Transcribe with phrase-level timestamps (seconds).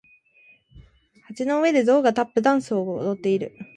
[1.27, 3.55] 蟻の上でゾウがタップダンスを踊っている。